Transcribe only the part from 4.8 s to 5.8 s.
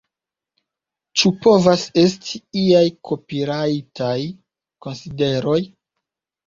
konsideroj?